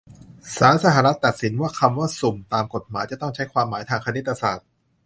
[0.57, 4.67] ศาลสหรัฐตัดสินว่า คำว่า "สุ่ม" ตามกฎหมาย จะต้องใช้ตามความหมายทางคณิตศาสตร์